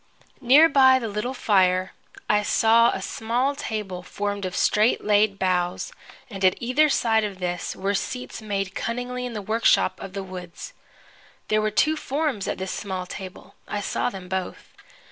Near 0.41 0.67
by 0.67 0.97
the 0.97 1.07
little 1.07 1.35
fire 1.35 1.91
I 2.27 2.41
saw 2.41 2.89
a 2.89 3.03
small 3.03 3.53
table 3.55 4.01
formed 4.01 4.45
of 4.45 4.55
straight 4.55 5.03
laid 5.05 5.37
boughs, 5.37 5.93
and 6.27 6.43
at 6.43 6.55
either 6.59 6.89
side 6.89 7.23
of 7.23 7.37
this 7.37 7.75
were 7.75 7.93
seats 7.93 8.41
made 8.41 8.73
cunningly 8.73 9.27
in 9.27 9.33
the 9.33 9.43
workshop 9.43 9.99
of 10.01 10.13
the 10.13 10.23
woods. 10.23 10.73
There 11.49 11.61
were 11.61 11.69
two 11.69 11.95
forms 11.95 12.47
at 12.47 12.57
this 12.57 12.71
small 12.71 13.05
table. 13.05 13.53
I 13.67 13.79
saw 13.79 14.09
them 14.09 14.27
both. 14.27 14.73